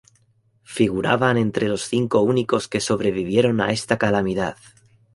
Figuraban 0.77 1.37
entre 1.37 1.67
los 1.67 1.83
cinco 1.83 2.21
únicos 2.21 2.67
que 2.67 2.81
sobrevivieron 2.81 3.61
a 3.61 3.71
esta 3.71 3.99
calamidad. 3.99 4.57